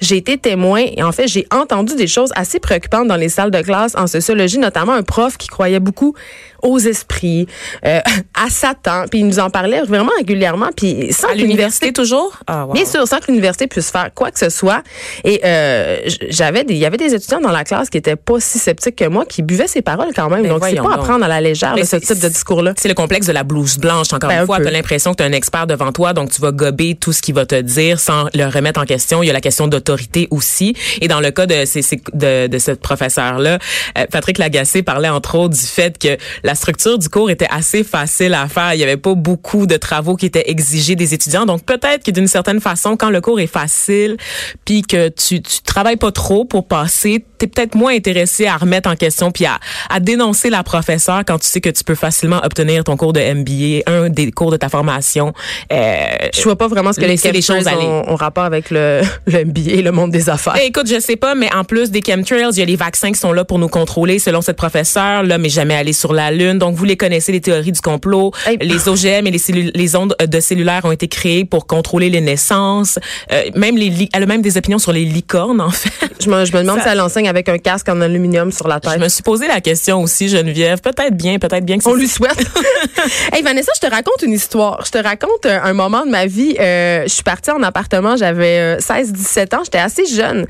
J'ai 0.00 0.16
été 0.16 0.38
témoin 0.38 0.82
et 0.96 1.02
en 1.02 1.12
fait, 1.12 1.28
j'ai 1.28 1.46
entendu 1.50 1.94
des 1.94 2.06
choses 2.06 2.32
assez 2.34 2.58
préoccupantes 2.58 3.06
dans 3.06 3.16
les 3.16 3.28
salles 3.28 3.50
de 3.50 3.60
classe 3.60 3.94
en 3.96 4.06
sociologie, 4.06 4.58
notamment 4.58 4.94
un 4.94 5.02
prof 5.02 5.36
qui 5.36 5.46
croyait 5.46 5.78
beaucoup 5.78 6.14
aux 6.62 6.78
esprits, 6.78 7.46
euh, 7.86 8.00
à 8.34 8.50
Satan, 8.50 9.04
puis 9.10 9.20
il 9.20 9.26
nous 9.26 9.38
en 9.38 9.50
parlait 9.50 9.82
vraiment 9.82 10.12
régulièrement, 10.16 10.68
puis 10.76 11.12
sans 11.12 11.28
À 11.28 11.34
l'université 11.34 11.92
toujours? 11.92 12.38
Ah, 12.46 12.66
wow. 12.66 12.72
Bien 12.74 12.84
sûr, 12.84 13.06
sans 13.06 13.18
que 13.18 13.26
l'université 13.28 13.66
puisse 13.66 13.90
faire 13.90 14.10
quoi 14.14 14.30
que 14.30 14.38
ce 14.38 14.48
soit. 14.50 14.82
Et 15.24 15.40
euh, 15.44 15.98
j'avais 16.28 16.64
des, 16.64 16.74
il 16.74 16.80
y 16.80 16.86
avait 16.86 16.96
des 16.96 17.14
étudiants 17.14 17.40
dans 17.40 17.50
la 17.52 17.64
classe 17.64 17.90
qui 17.90 17.98
étaient 17.98 18.16
pas 18.16 18.40
si 18.40 18.58
sceptiques 18.58 18.96
que 18.96 19.06
moi, 19.08 19.24
qui 19.26 19.42
buvaient 19.42 19.66
ces 19.66 19.82
paroles 19.82 20.10
quand 20.14 20.28
même. 20.28 20.42
Ben 20.42 20.48
donc 20.50 20.64
c'est 20.64 20.76
pas 20.76 20.94
à 20.94 20.98
prendre 20.98 21.24
à 21.24 21.28
la 21.28 21.40
légère 21.40 21.74
Mais 21.74 21.80
là, 21.82 21.86
ce 21.86 21.96
type 21.96 22.18
de 22.18 22.28
discours-là. 22.28 22.74
C'est 22.76 22.88
le 22.88 22.94
complexe 22.94 23.26
de 23.26 23.32
la 23.32 23.44
blouse 23.44 23.78
blanche. 23.78 24.12
Encore 24.12 24.28
Ben, 24.30 24.38
un 24.38 24.40
une 24.40 24.46
fois, 24.46 24.56
peu. 24.58 24.62
tu 24.64 24.68
as 24.68 24.72
l'impression 24.72 25.12
que 25.12 25.18
tu 25.18 25.22
es 25.22 25.26
un 25.26 25.32
expert 25.32 25.66
devant 25.66 25.92
toi, 25.92 26.12
donc 26.12 26.30
tu 26.30 26.40
vas 26.40 26.52
gober 26.52 26.94
tout 26.94 27.12
ce 27.12 27.22
qu'il 27.22 27.34
va 27.34 27.46
te 27.46 27.60
dire 27.60 28.00
sans 28.00 28.26
le 28.34 28.44
remettre 28.46 28.80
en 28.80 28.84
question. 28.84 29.22
Il 29.22 29.26
y 29.26 29.30
a 29.30 29.32
la 29.32 29.40
question 29.40 29.66
d'autorité 29.68 30.28
aussi. 30.30 30.74
Et 31.00 31.08
dans 31.08 31.20
le 31.20 31.30
cas 31.30 31.46
de, 31.46 31.64
ces- 31.64 31.82
de, 32.12 32.46
de 32.46 32.58
cette 32.58 32.80
professeure-là, 32.80 33.58
euh, 33.98 34.06
Patrick 34.10 34.38
Lagacé 34.38 34.82
parlait 34.82 35.08
entre 35.08 35.36
autres 35.36 35.54
du 35.54 35.66
fait 35.66 35.98
que 35.98 36.16
la 36.42 36.49
structure 36.54 36.98
du 36.98 37.08
cours 37.08 37.30
était 37.30 37.48
assez 37.50 37.84
facile 37.84 38.34
à 38.34 38.48
faire. 38.48 38.74
Il 38.74 38.80
y 38.80 38.82
avait 38.82 38.96
pas 38.96 39.14
beaucoup 39.14 39.66
de 39.66 39.76
travaux 39.76 40.16
qui 40.16 40.26
étaient 40.26 40.50
exigés 40.50 40.96
des 40.96 41.14
étudiants. 41.14 41.46
Donc 41.46 41.64
peut-être 41.64 42.04
que 42.04 42.10
d'une 42.10 42.26
certaine 42.26 42.60
façon, 42.60 42.96
quand 42.96 43.10
le 43.10 43.20
cours 43.20 43.40
est 43.40 43.46
facile, 43.46 44.16
puis 44.64 44.82
que 44.82 45.08
tu, 45.08 45.42
tu 45.42 45.62
travailles 45.62 45.96
pas 45.96 46.12
trop 46.12 46.44
pour 46.44 46.66
passer, 46.66 47.24
tu 47.40 47.46
es 47.46 47.48
peut-être 47.48 47.74
moins 47.74 47.94
intéressé 47.94 48.46
à 48.46 48.56
remettre 48.56 48.88
en 48.88 48.94
question 48.96 49.30
puis 49.32 49.46
à, 49.46 49.58
à 49.88 49.98
dénoncer 50.00 50.50
la 50.50 50.62
professeure 50.62 51.22
quand 51.26 51.38
tu 51.38 51.48
sais 51.48 51.60
que 51.60 51.70
tu 51.70 51.82
peux 51.84 51.94
facilement 51.94 52.40
obtenir 52.44 52.84
ton 52.84 52.96
cours 52.96 53.12
de 53.12 53.20
MBA, 53.20 53.90
un 53.90 54.08
des 54.10 54.30
cours 54.30 54.50
de 54.50 54.56
ta 54.56 54.68
formation. 54.68 55.32
Euh, 55.72 56.06
Je 56.34 56.42
vois 56.42 56.56
pas 56.56 56.68
vraiment 56.68 56.92
ce 56.92 57.00
que 57.00 57.06
les, 57.06 57.16
les 57.32 57.42
choses 57.42 57.66
ont, 57.66 58.04
ont 58.12 58.16
rapport 58.16 58.44
avec 58.44 58.70
le, 58.70 59.00
le 59.26 59.44
MBA 59.44 59.80
le 59.82 59.90
monde 59.92 60.10
des 60.10 60.28
affaires. 60.28 60.54
Eh, 60.60 60.66
écoute, 60.66 60.86
je 60.88 61.00
sais 61.00 61.16
pas, 61.16 61.34
mais 61.34 61.52
en 61.54 61.64
plus 61.64 61.90
des 61.90 62.02
chemtrails, 62.06 62.50
il 62.52 62.58
y 62.58 62.62
a 62.62 62.66
les 62.66 62.76
vaccins 62.76 63.10
qui 63.12 63.18
sont 63.18 63.32
là 63.32 63.44
pour 63.44 63.58
nous 63.58 63.68
contrôler, 63.68 64.18
selon 64.18 64.40
cette 64.42 64.56
professeure. 64.56 65.22
L'homme 65.22 65.44
est 65.44 65.48
jamais 65.48 65.74
allé 65.74 65.92
sur 65.92 66.12
la 66.12 66.30
Lune. 66.30 66.58
Donc, 66.58 66.74
vous 66.76 66.84
les 66.84 66.96
connaissez, 66.96 67.32
les 67.32 67.40
théories 67.40 67.72
du 67.72 67.80
complot. 67.80 68.32
Hey. 68.46 68.58
Les 68.60 68.88
OGM 68.88 69.26
et 69.26 69.30
les, 69.74 69.96
ondes 69.96 70.14
de 70.20 70.40
cellulaires 70.40 70.84
ont 70.84 70.92
été 70.92 71.08
créées 71.08 71.44
pour 71.44 71.66
contrôler 71.66 72.10
les 72.10 72.20
naissances. 72.20 72.98
Euh, 73.32 73.42
même 73.56 73.76
les 73.76 73.90
elle 74.12 74.22
a 74.22 74.26
même 74.26 74.42
des 74.42 74.56
opinions 74.56 74.78
sur 74.78 74.92
les 74.92 75.04
licornes, 75.04 75.60
en 75.60 75.70
fait. 75.70 75.90
je, 76.22 76.28
me, 76.30 76.44
je 76.44 76.52
me 76.52 76.58
demande 76.62 76.78
Ça- 76.78 76.84
si 76.84 76.88
elle 76.90 77.00
enseigne 77.00 77.28
avec 77.30 77.48
un 77.48 77.58
casque 77.58 77.88
en 77.88 78.00
aluminium 78.00 78.52
sur 78.52 78.68
la 78.68 78.80
tête. 78.80 78.92
Je 78.94 78.98
me 78.98 79.08
suis 79.08 79.22
posé 79.22 79.48
la 79.48 79.60
question 79.60 80.02
aussi, 80.02 80.28
Geneviève. 80.28 80.80
Peut-être 80.80 81.16
bien, 81.16 81.38
peut-être 81.38 81.64
bien 81.64 81.78
que 81.78 81.88
On 81.88 81.94
lui 81.94 82.08
souhaite. 82.08 82.38
hey 83.32 83.42
Vanessa, 83.42 83.72
je 83.74 83.86
te 83.86 83.92
raconte 83.92 84.22
une 84.22 84.32
histoire. 84.32 84.84
Je 84.84 84.90
te 84.90 84.98
raconte 84.98 85.46
euh, 85.46 85.58
un 85.62 85.72
moment 85.72 86.04
de 86.04 86.10
ma 86.10 86.26
vie. 86.26 86.56
Euh, 86.60 87.04
je 87.04 87.08
suis 87.08 87.22
partie 87.22 87.50
en 87.50 87.62
appartement, 87.62 88.16
j'avais 88.16 88.76
16-17 88.76 89.56
ans, 89.56 89.60
j'étais 89.64 89.78
assez 89.78 90.04
jeune. 90.06 90.46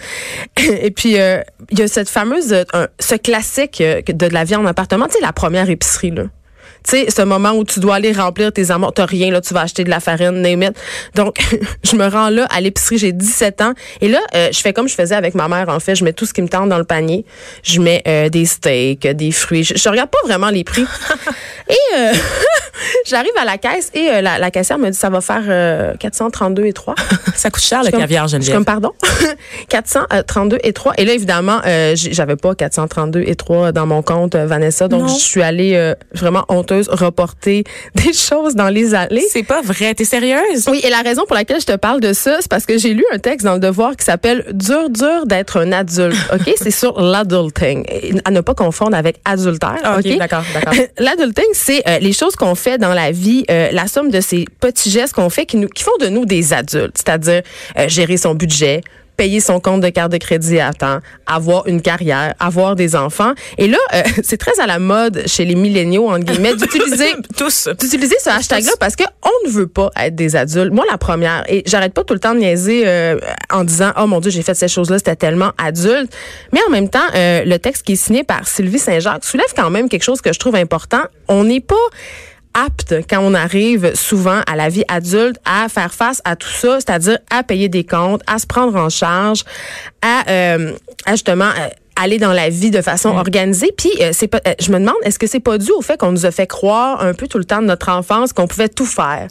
Et 0.83 0.91
puis 0.91 1.19
euh, 1.19 1.41
il 1.71 1.79
y 1.79 1.83
a 1.83 1.89
cette 1.89 2.09
fameuse, 2.09 2.53
euh, 2.53 2.87
ce 2.99 3.15
classique 3.15 3.81
euh, 3.81 4.03
de 4.07 4.27
la 4.27 4.45
vie 4.45 4.57
en 4.57 4.67
appartement, 4.67 5.07
tu 5.07 5.15
sais 5.15 5.21
la 5.21 5.33
première 5.33 5.69
épicerie 5.71 6.11
là. 6.11 6.25
Tu 6.85 6.91
sais, 6.97 7.11
ce 7.11 7.23
moment 7.23 7.53
où 7.53 7.65
tu 7.65 7.81
dois 7.81 7.97
aller 7.97 8.13
remplir 8.13 8.53
tes 8.53 8.71
amours, 8.71 8.93
t'as 8.93 9.07
rien, 9.07 9.31
là, 9.31 9.41
tu 9.41 9.55
vas 9.55 9.63
acheter 9.63 9.85
de 9.85 9.91
la 9.91 10.01
farine, 10.01 10.41
name 10.43 10.63
it. 10.63 10.73
Donc, 11.15 11.37
je 11.85 11.97
me 11.97 12.09
rends 12.09 12.31
là 12.31 12.47
à 12.51 12.61
l'épicerie, 12.61 12.99
j'ai 12.99 13.13
17 13.13 13.61
ans. 13.61 13.73
Et 14.01 14.09
là, 14.09 14.21
euh, 14.35 14.49
je 14.53 14.61
fais 14.61 14.73
comme 14.73 14.89
je 14.89 14.95
faisais 14.95 15.15
avec 15.15 15.35
ma 15.35 15.49
mère, 15.49 15.69
en 15.69 15.81
fait. 15.81 15.95
Je 15.95 16.05
mets 16.05 16.13
tout 16.13 16.27
ce 16.27 16.33
qui 16.33 16.43
me 16.43 16.49
tente 16.49 16.69
dans 16.69 16.79
le 16.79 16.85
panier. 16.85 17.25
Je 17.63 17.81
mets 17.81 18.03
euh, 18.07 18.29
des 18.29 18.47
steaks, 18.47 19.07
des 19.07 19.33
fruits. 19.33 19.65
Je, 19.65 19.75
je 19.77 19.89
regarde 19.89 20.11
pas 20.11 20.19
vraiment 20.25 20.51
les 20.51 20.65
prix. 20.65 20.85
et 21.69 21.75
euh, 21.97 22.13
j'arrive 23.11 23.33
à 23.41 23.45
la 23.45 23.59
caisse 23.59 23.91
et 23.95 24.09
euh, 24.11 24.21
la, 24.23 24.39
la 24.39 24.51
caissière 24.51 24.79
me 24.79 24.89
dit, 24.91 24.97
ça 24.97 25.11
va 25.11 25.21
faire 25.21 25.43
euh, 25.49 25.95
432 25.99 26.65
et 26.65 26.73
3. 26.73 26.95
Ça 27.35 27.51
coûte 27.51 27.63
cher, 27.63 27.83
le 27.85 27.91
comme- 27.91 28.01
caviar, 28.01 28.27
Je 28.29 28.37
suis 28.37 28.37
Geneviève. 28.37 28.57
comme, 28.57 28.65
pardon? 28.65 28.93
432 29.69 30.59
et 30.63 30.73
3. 30.73 30.95
Et 30.99 31.05
là, 31.05 31.13
évidemment, 31.13 31.61
euh, 31.67 31.93
j'avais 31.97 32.37
pas 32.37 32.55
432 32.55 33.23
et 33.27 33.35
3 33.35 33.73
dans 33.73 33.87
mon 33.87 34.03
compte, 34.03 34.35
euh, 34.35 34.47
Vanessa. 34.47 34.89
Donc, 34.89 35.09
je 35.09 35.15
suis 35.15 35.43
allée 35.43 35.75
euh, 35.75 35.95
vraiment 36.15 36.45
honteuse 36.49 36.89
reporter 36.89 37.65
des 37.95 38.13
choses 38.13 38.55
dans 38.55 38.69
les 38.69 38.95
allées. 38.95 39.25
C'est 39.31 39.43
pas 39.43 39.63
vrai. 39.63 39.95
T'es 39.95 40.05
sérieuse? 40.05 40.69
Oui, 40.71 40.81
et 40.85 40.91
la 40.91 41.01
raison 41.01 41.25
pour 41.27 41.35
laquelle 41.35 41.61
je 41.61 41.67
te 41.67 41.77
parle 41.77 42.01
de 42.01 42.13
ça, 42.13 42.37
c'est 42.41 42.51
parce 42.51 42.67
que 42.67 42.79
j'ai 42.79 42.95
lu 42.95 43.05
un 43.13 43.19
texte 43.19 43.45
dans 43.47 43.55
le 43.55 43.61
Devoir 43.61 43.97
qui 43.97 44.05
s'appelle 44.05 44.45
Dur, 44.53 44.91
dur 44.91 45.27
d'être 45.27 45.59
un 45.61 45.73
adulte. 45.73 46.17
OK? 46.33 46.53
c'est 46.57 46.71
sur 46.71 47.01
l'adulting. 47.01 47.85
À 48.25 48.31
ne 48.31 48.41
pas 48.41 48.55
confondre 48.55 48.97
avec 48.97 49.21
adultère. 49.25 49.77
Ah, 49.85 49.99
OK, 49.99 50.17
d'accord, 50.19 50.43
d'accord. 50.55 50.75
L'adulting, 50.99 51.45
c'est 51.53 51.83
euh, 51.89 51.99
les 52.01 52.13
choses 52.13 52.37
qu'on 52.37 52.55
fait 52.55 52.79
dans 52.79 52.93
la 52.95 53.00
vie, 53.11 53.45
euh, 53.51 53.71
la 53.73 53.87
somme 53.87 54.11
de 54.11 54.21
ces 54.21 54.47
petits 54.61 54.91
gestes 54.91 55.15
qu'on 55.15 55.31
fait 55.31 55.47
qui, 55.47 55.57
nous, 55.57 55.69
qui 55.69 55.83
font 55.83 55.97
de 56.01 56.09
nous 56.09 56.25
des 56.27 56.53
adultes. 56.53 56.97
C'est-à-dire 56.97 57.43
euh, 57.79 57.89
gérer 57.89 58.17
son 58.17 58.35
budget, 58.35 58.83
payer 59.21 59.41
son 59.41 59.61
compte 59.61 59.83
de 59.83 59.91
carte 59.91 60.11
de 60.13 60.17
crédit 60.17 60.61
à 60.61 60.73
temps, 60.73 61.01
avoir 61.27 61.67
une 61.67 61.83
carrière, 61.83 62.33
avoir 62.41 62.75
des 62.75 62.97
enfants. 62.97 63.35
Et 63.59 63.69
là, 63.69 63.77
euh, 63.93 64.03
c'est 64.23 64.39
très 64.39 64.59
à 64.59 64.67
la 64.67 64.79
mode 64.79 65.25
chez 65.27 65.45
les 65.45 65.57
milléniaux, 65.57 66.09
entre 66.09 66.25
guillemets, 66.25 66.55
d'utiliser 66.57 67.13
Tous. 67.37 67.69
d'utiliser 67.79 68.17
ce 68.19 68.31
hashtag-là 68.31 68.73
parce 68.81 68.97
que 68.97 69.05
on 69.23 69.47
ne 69.47 69.53
veut 69.53 69.67
pas 69.67 69.91
être 70.01 70.15
des 70.15 70.37
adultes. 70.37 70.73
Moi, 70.73 70.87
la 70.91 70.97
première, 70.97 71.45
et 71.51 71.63
j'arrête 71.67 71.93
pas 71.93 72.03
tout 72.03 72.15
le 72.15 72.21
temps 72.21 72.33
de 72.33 72.39
niaiser 72.39 72.85
euh, 72.87 73.19
en 73.51 73.65
disant 73.65 73.93
oh 74.01 74.07
mon 74.07 74.21
dieu 74.21 74.31
j'ai 74.31 74.41
fait 74.41 74.55
ces 74.55 74.69
choses-là, 74.69 74.97
c'était 74.97 75.17
tellement 75.17 75.53
adulte. 75.59 76.11
Mais 76.55 76.61
en 76.67 76.71
même 76.71 76.89
temps, 76.89 76.99
euh, 77.15 77.45
le 77.45 77.59
texte 77.59 77.83
qui 77.83 77.93
est 77.93 77.97
signé 77.97 78.25
par 78.25 78.49
Sylvie 78.49 78.79
Saint-Jacques 78.79 79.27
soulève 79.27 79.53
quand 79.55 79.69
même 79.69 79.91
quelque 79.91 80.03
chose 80.03 80.23
que 80.23 80.33
je 80.33 80.39
trouve 80.39 80.55
important. 80.55 81.03
On 81.29 81.45
n'est 81.45 81.61
pas 81.61 81.77
apte 82.55 82.95
quand 83.09 83.21
on 83.21 83.35
arrive 83.35 83.95
souvent 83.95 84.41
à 84.47 84.57
la 84.57 84.69
vie 84.69 84.85
adulte 84.89 85.37
à 85.45 85.69
faire 85.69 85.95
face 85.95 86.21
à 86.25 86.37
tout 86.37 86.49
ça, 86.49 86.81
c'est-à-dire 86.81 87.19
à 87.31 87.43
payer 87.43 87.69
des 87.69 87.85
comptes, 87.85 88.23
à 88.27 88.39
se 88.39 88.47
prendre 88.47 88.77
en 88.77 88.89
charge, 88.89 89.45
à, 90.03 90.29
euh, 90.31 90.73
à 91.07 91.13
justement 91.13 91.51
euh, 91.51 91.69
aller 92.03 92.19
dans 92.19 92.33
la 92.33 92.49
vie 92.49 92.71
de 92.71 92.83
façon 92.83 93.11
organisée. 93.11 93.71
Puis 93.77 93.91
euh, 94.01 94.11
c'est 94.13 94.29
pas, 94.29 94.41
euh, 94.49 94.55
je 94.61 94.71
me 94.73 94.79
demande, 94.79 94.95
est-ce 95.05 95.19
que 95.19 95.27
c'est 95.27 95.41
pas 95.41 95.59
dû 95.59 95.71
au 95.73 95.83
fait 95.83 95.99
qu'on 95.99 96.13
nous 96.13 96.27
a 96.27 96.31
fait 96.31 96.47
croire 96.47 97.03
un 97.05 97.15
peu 97.15 97.27
tout 97.29 97.39
le 97.39 97.45
temps 97.45 97.61
de 97.61 97.67
notre 97.67 97.89
enfance 97.91 98.33
qu'on 98.33 98.47
pouvait 98.47 98.69
tout 98.69 98.87
faire, 98.87 99.29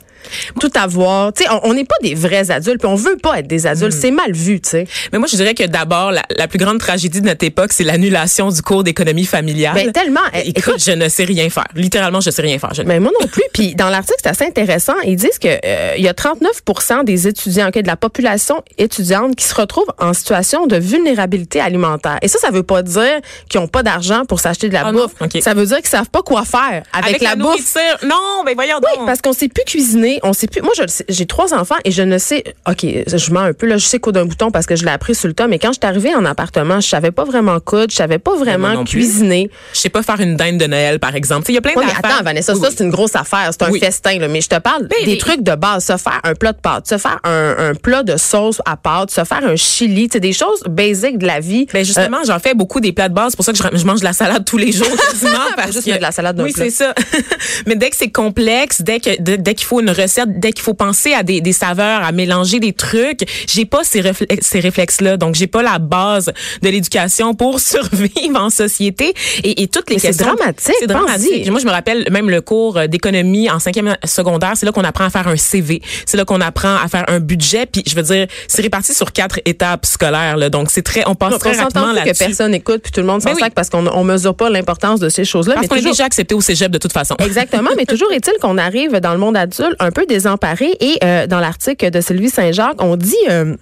tout 0.60 0.72
avoir? 0.76 1.34
Tu 1.34 1.44
sais, 1.44 1.50
on 1.64 1.74
n'est 1.74 1.86
pas 1.86 1.96
des 2.02 2.14
vrais 2.16 2.52
adultes, 2.52 2.80
puis 2.80 2.88
on 2.90 2.96
veut 2.96 3.18
pas 3.18 3.40
être 3.40 3.48
des 3.48 3.68
adultes. 3.68 3.94
C'est 3.94 4.12
mal 4.12 4.32
vu, 4.34 4.60
tu 4.62 4.70
sais. 4.70 4.88
Mais 5.12 5.20
moi, 5.20 5.28
je 5.32 5.36
dirais 5.36 5.54
que 5.54 5.64
d'abord, 5.66 6.12
la, 6.12 6.24
la 6.36 6.48
plus 6.48 6.60
grande 6.60 6.80
tragédie 6.80 7.22
de 7.22 7.26
notre 7.26 7.46
époque, 7.46 7.74
c'est 7.74 7.84
l'annulation 7.84 8.50
du 8.50 8.62
cours 8.62 8.84
d'économie 8.84 9.26
familiale. 9.26 9.76
Ben 9.76 9.92
tellement. 9.92 10.20
euh, 10.36 10.42
Écoute, 10.46 10.84
je 10.84 10.92
ne 10.92 11.10
sais 11.10 11.24
rien 11.24 11.50
faire. 11.50 11.68
Littéralement, 11.76 12.22
je 12.22 12.30
sais 12.30 12.42
rien 12.42 12.60
faire. 12.60 12.74
Je 12.74 12.82
ne- 12.82 12.88
Mais 12.88 13.00
moi 13.00 13.12
non 13.20 13.28
plus. 13.28 13.44
Puis 13.54 13.76
dans 13.76 13.90
l'article, 13.90 14.20
c'est 14.24 14.30
assez 14.30 14.46
intéressant. 14.46 14.94
Ils 15.06 15.16
disent 15.16 15.40
que 15.40 15.48
euh, 15.48 15.94
il 15.98 16.04
y 16.04 16.08
a 16.08 16.14
39 16.14 16.62
des 17.06 17.28
étudiants, 17.28 17.68
ok, 17.70 17.80
de 17.82 17.88
la 17.88 17.96
population 17.96 18.64
étudiante 18.78 19.36
qui 19.36 19.46
se 19.46 19.56
retrouvent 19.56 19.92
en 20.00 20.14
situation 20.14 20.68
de 20.68 20.76
vulnérabilité 20.78 21.60
alimentaire. 21.62 22.18
Et 22.22 22.28
ça, 22.28 22.40
ça 22.40 22.50
veut 22.52 22.59
pas 22.64 22.82
dire 22.84 23.20
qu'ils 23.50 23.60
ont 23.60 23.68
pas 23.68 23.84
d'argent 23.84 24.26
pour 24.26 24.40
s'acheter 24.40 24.70
de 24.70 24.74
la 24.74 24.84
Ah 24.88 24.92
bouffe. 24.92 25.14
Ça 25.42 25.54
veut 25.54 25.66
dire 25.66 25.78
qu'ils 25.78 25.88
savent 25.88 26.10
pas 26.10 26.22
quoi 26.22 26.44
faire 26.46 26.84
avec, 26.94 27.22
la, 27.22 27.36
bouffe. 27.36 27.76
Non, 28.04 28.44
mais 28.46 28.54
voyons 28.54 28.78
Oui, 28.84 28.98
donc. 28.98 29.06
parce 29.06 29.22
qu'on 29.22 29.34
sait 29.34 29.48
plus 29.50 29.64
cuisiner, 29.66 30.20
on 30.24 30.34
sait 30.34 30.48
plus. 30.48 30.62
Moi, 30.62 30.72
j'ai 31.10 31.26
trois 31.26 31.54
enfants 31.54 31.76
et 31.86 31.92
je 31.92 32.02
ne 32.04 32.18
sais. 32.18 32.44
Ok, 32.68 32.86
je 33.08 33.32
mens 33.32 33.42
un 33.42 33.54
peu 33.54 33.66
là. 33.68 33.78
Je 33.78 33.86
sais 33.86 34.00
coudre 34.00 34.20
un 34.22 34.26
bouton 34.26 34.52
parce 34.52 34.66
que 34.66 34.76
je 34.76 34.86
l'ai 34.86 34.92
appris 34.92 35.16
sur 35.16 35.28
le 35.28 35.34
tas. 35.34 35.48
Mais 35.48 35.60
quand 35.60 35.70
je 35.74 35.80
suis 35.82 35.88
arrivée 35.88 36.14
en 36.16 36.26
appartement, 36.26 36.80
je 36.80 36.88
savais 36.88 37.12
pas 37.12 37.24
vraiment 37.24 37.60
coudre, 37.60 37.88
je 37.92 37.96
savais 37.96 38.20
pas 38.20 38.36
vraiment 38.36 38.84
cuisiner. 38.84 39.50
Je 39.74 39.80
sais 39.80 39.90
pas 39.90 40.04
faire 40.04 40.20
une 40.20 40.36
dinde 40.36 40.58
de 40.58 40.66
Noël, 40.68 41.00
par 41.00 41.16
exemple. 41.16 41.46
Il 41.50 41.56
y 41.56 41.58
a 41.58 41.62
plein 41.62 41.74
Oui, 41.76 41.84
mais 41.86 41.92
d'affaires. 41.94 42.12
attends, 42.16 42.24
Vanessa, 42.24 42.54
Oui, 42.54 42.60
ça, 42.62 42.68
oui. 42.68 42.74
c'est 42.78 42.84
une 42.84 42.90
grosse 42.92 43.16
affaire. 43.16 43.50
C'est 43.52 43.64
un 43.64 43.72
Oui. 43.72 43.80
festin, 43.80 44.18
là. 44.20 44.28
Mais 44.28 44.42
je 44.42 44.50
te 44.50 44.60
parle 44.60 44.88
Mais- 44.90 45.06
des 45.06 45.12
mais- 45.14 45.18
trucs 45.18 45.42
de 45.44 45.56
base. 45.56 45.86
Se 45.86 45.98
faire 45.98 46.20
un 46.24 46.34
plat 46.36 46.52
de 46.54 46.60
pâtes, 46.60 46.88
se 46.88 46.98
faire 46.98 47.20
un, 47.24 47.56
un 47.70 47.74
plat 47.74 48.04
de 48.04 48.18
sauce 48.18 48.62
à 48.66 48.76
pâtes, 48.78 49.12
se 49.12 49.24
faire 49.24 49.44
un 49.44 49.56
chili. 49.56 50.10
Sais, 50.12 50.20
des 50.20 50.34
choses 50.34 50.62
basiques 50.70 51.18
de 51.18 51.26
la 51.28 51.40
vie. 51.40 51.68
Ben 51.74 51.84
justement, 51.86 52.18
j'en 52.26 52.40
fais 52.40 52.49
beaucoup 52.54 52.80
des 52.80 52.92
plats 52.92 53.10
de 53.10 53.14
base. 53.14 53.32
C'est 53.32 53.36
pour 53.38 53.46
ça 53.46 53.52
que 53.54 53.58
je, 53.58 53.78
je 53.82 53.86
mange 53.86 54.00
de 54.00 54.06
la 54.06 54.14
salade 54.14 54.46
tous 54.46 54.58
les 54.58 54.72
jours 54.72 54.88
quasiment. 55.12 55.32
parce 55.56 55.72
juste 55.74 55.86
que- 55.90 55.96
de 55.98 56.02
la 56.02 56.12
salade 56.12 56.36
dans 56.36 56.44
Oui, 56.44 56.54
c'est 56.56 56.70
ça. 56.70 56.94
Mais 57.66 57.76
dès 57.76 57.90
que 57.90 57.96
c'est 57.96 58.10
complexe, 58.12 58.82
dès 58.82 59.00
que 59.00 59.20
dès, 59.20 59.54
qu'il 59.56 59.68
faut 59.68 59.80
une 59.82 59.90
recette, 59.90 60.40
dès 60.40 60.52
qu'il 60.52 60.64
faut 60.64 60.74
penser 60.74 61.14
à 61.14 61.24
des, 61.24 61.42
des 61.42 61.54
saveurs, 61.54 62.04
à 62.04 62.12
mélanger 62.12 62.60
des 62.60 62.74
trucs, 62.74 63.22
j'ai 63.48 63.66
pas 63.66 63.84
ces, 63.84 64.02
réflexes, 64.02 64.48
ces 64.48 64.60
réflexes-là. 64.60 65.18
Donc 65.18 65.36
j'ai 65.36 65.48
pas 65.48 65.62
la 65.62 65.80
base 65.80 66.32
de 66.62 66.70
l'éducation 66.70 67.34
pour 67.34 67.60
survivre 67.60 68.40
en 68.40 68.50
société. 68.50 69.14
Et, 69.44 69.62
et 69.64 69.68
toutes 69.68 69.90
les 69.90 69.96
Mais 69.96 70.00
c'est 70.02 70.08
questions. 70.10 70.34
dramatique, 70.36 70.76
C'est 70.80 70.88
dramatique. 70.88 71.50
Moi, 71.50 71.60
je 71.60 71.66
me 71.66 71.72
rappelle 71.72 72.08
même 72.12 72.30
le 72.30 72.42
cours 72.42 72.88
d'économie 72.88 73.50
en 73.50 73.60
cinquième 73.60 73.96
secondaire. 74.06 74.54
C'est 74.56 74.66
là 74.66 74.72
qu'on 74.72 74.84
apprend 74.84 75.06
à 75.06 75.10
faire 75.10 75.28
un 75.28 75.38
CV. 75.38 75.82
C'est 76.06 76.18
là 76.18 76.26
qu'on 76.26 76.42
apprend 76.42 76.76
à 76.76 76.88
faire 76.88 77.06
un 77.08 77.20
budget. 77.20 77.66
Puis 77.66 77.84
je 77.88 77.96
veux 77.96 78.04
dire, 78.04 78.28
c'est 78.48 78.62
réparti 78.62 78.94
sur 78.94 79.12
quatre 79.12 79.40
étapes 79.46 79.86
scolaires. 79.86 80.38
Là. 80.38 80.50
Donc 80.50 80.70
c'est 80.72 80.82
très, 80.82 81.04
on 81.08 81.16
passe 81.16 81.38
très 81.40 81.54
rapidement 81.54 81.94
plus 82.04 82.39
écoute 82.48 82.82
puis 82.82 82.92
tout 82.92 83.02
le 83.02 83.08
monde 83.08 83.22
s'en 83.22 83.30
Ben 83.30 83.36
oui. 83.36 83.42
sac 83.42 83.54
parce 83.54 83.70
qu'on 83.70 83.86
on 83.88 84.04
mesure 84.04 84.36
pas 84.36 84.50
l'importance 84.50 85.00
de 85.00 85.10
ces 85.10 85.26
choses-là. 85.26 85.56
Parce 85.56 85.68
qu'on 85.68 85.76
est 85.76 85.82
déjà 85.82 86.06
accepté 86.06 86.34
au 86.36 86.42
cégep 86.42 86.72
de 86.72 86.78
toute 86.78 86.94
façon. 86.94 87.16
Exactement, 87.20 87.70
mais 87.78 87.86
toujours 87.86 88.12
est-il 88.12 88.34
qu'on 88.42 88.58
arrive 88.58 88.94
dans 89.00 89.14
le 89.14 89.20
monde 89.20 89.38
adulte 89.38 89.76
un 89.80 89.92
peu 89.92 90.06
désemparé 90.06 90.72
et 90.80 90.98
euh, 91.04 91.28
dans 91.28 91.40
l'article 91.40 91.92
de 91.92 92.02
Sylvie 92.02 92.30
Saint-Jacques, 92.30 92.82
on 92.82 92.96
dit 92.96 93.16
euh, 93.30 93.56